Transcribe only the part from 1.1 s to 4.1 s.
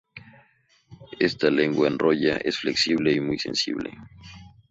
Esta "lengua enrollada" es flexible y muy sensible.